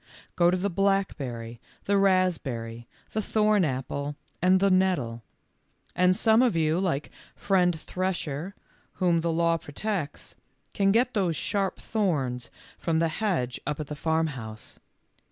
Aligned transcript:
Go 0.35 0.49
to 0.49 0.57
the 0.57 0.71
blackberry, 0.71 1.61
the 1.83 1.95
raspberry, 1.95 2.87
the 3.11 3.21
thorn 3.21 3.63
apple, 3.63 4.15
and 4.41 4.59
the 4.59 4.71
nettle; 4.71 5.21
and 5.95 6.15
some 6.15 6.41
of 6.41 6.55
you, 6.55 6.79
like 6.79 7.11
friend 7.35 7.79
Thresher, 7.79 8.55
whom 8.93 9.21
the 9.21 9.31
law 9.31 9.57
protects, 9.57 10.33
can 10.73 10.91
get 10.91 11.13
those 11.13 11.35
sharp 11.35 11.79
thorns 11.79 12.49
from 12.79 12.97
the 12.97 13.09
hedge 13.09 13.59
up 13.67 13.79
at 13.79 13.85
the 13.85 13.95
farmhouse. 13.95 14.79